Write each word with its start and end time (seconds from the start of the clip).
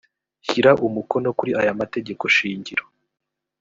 shyira 0.45 0.71
umukono 0.87 1.29
kuri 1.37 1.51
aya 1.61 1.79
mategeko 1.81 2.23
shingiro 2.35 2.83